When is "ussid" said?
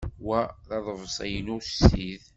1.57-2.23